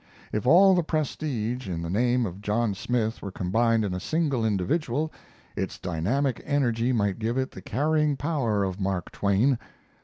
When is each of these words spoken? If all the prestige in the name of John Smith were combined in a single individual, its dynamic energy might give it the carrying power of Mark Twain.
If 0.33 0.47
all 0.47 0.73
the 0.73 0.81
prestige 0.81 1.69
in 1.69 1.83
the 1.83 1.89
name 1.91 2.25
of 2.25 2.41
John 2.41 2.73
Smith 2.73 3.21
were 3.21 3.31
combined 3.31 3.85
in 3.85 3.93
a 3.93 3.99
single 3.99 4.43
individual, 4.43 5.13
its 5.55 5.77
dynamic 5.77 6.41
energy 6.43 6.91
might 6.91 7.19
give 7.19 7.37
it 7.37 7.51
the 7.51 7.61
carrying 7.61 8.17
power 8.17 8.63
of 8.63 8.79
Mark 8.79 9.11
Twain. 9.11 9.59